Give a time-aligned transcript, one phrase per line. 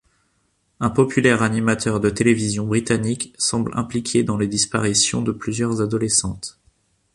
[0.79, 6.57] Un populaire animateur de télévision britannique semble impliqué dans les disparitions de plusieurs adolescentes.